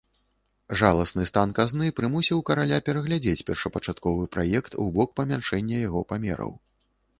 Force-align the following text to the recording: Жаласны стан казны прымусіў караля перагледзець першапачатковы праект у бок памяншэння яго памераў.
Жаласны 0.79 1.25
стан 1.31 1.49
казны 1.59 1.89
прымусіў 1.99 2.41
караля 2.49 2.79
перагледзець 2.89 3.45
першапачатковы 3.51 4.23
праект 4.37 4.81
у 4.87 4.89
бок 4.99 5.09
памяншэння 5.23 5.77
яго 5.87 6.05
памераў. 6.15 6.51